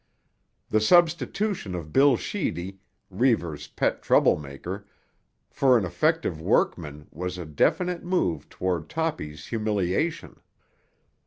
[0.71, 2.79] The substitution of Bill Sheedy,
[3.11, 4.87] Reivers' pet troublemaker,
[5.47, 10.41] for an effective workman was a definite move toward Toppy's humiliation.